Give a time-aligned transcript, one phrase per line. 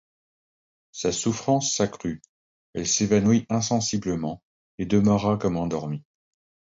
[0.91, 2.23] Sa souffrance s’accrut,
[2.73, 4.41] elle s’évanouit insensiblement,
[4.79, 6.03] et demeura comme endormie.